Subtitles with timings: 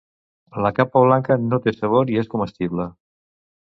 [0.67, 2.89] La capa blanca no té sabor i és comestible.